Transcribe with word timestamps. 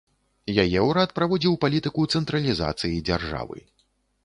Яе 0.63 0.79
ўрад 0.85 1.13
праводзіў 1.19 1.59
палітыку 1.67 2.07
цэнтралізацыі 2.15 3.05
дзяржавы. 3.11 3.65